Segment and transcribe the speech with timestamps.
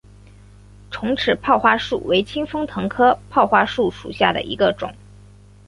[0.89, 4.95] 重齿泡花树为清风藤科泡花树属下的一个种。